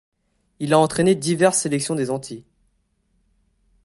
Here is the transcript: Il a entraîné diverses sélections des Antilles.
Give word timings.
Il 0.57 0.73
a 0.73 0.79
entraîné 0.79 1.13
diverses 1.13 1.59
sélections 1.59 1.93
des 1.93 2.09
Antilles. 2.09 2.43